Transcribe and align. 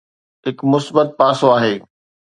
هڪ 0.47 0.57
مثبت 0.71 1.07
پاسو 1.19 1.47
آهي. 1.57 1.73